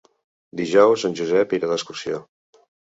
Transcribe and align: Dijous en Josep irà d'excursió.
Dijous 0.61 1.05
en 1.11 1.15
Josep 1.21 1.55
irà 1.61 1.73
d'excursió. 1.75 2.27